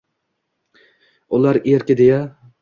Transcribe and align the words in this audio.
Ular 1.39 1.61
erki 1.75 1.99
deya 2.01 2.19